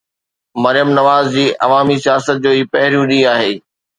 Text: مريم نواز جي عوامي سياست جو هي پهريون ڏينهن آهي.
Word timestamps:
مريم 0.63 0.89
نواز 0.97 1.25
جي 1.35 1.45
عوامي 1.65 1.95
سياست 2.03 2.35
جو 2.43 2.51
هي 2.57 2.63
پهريون 2.71 3.05
ڏينهن 3.13 3.31
آهي. 3.35 3.53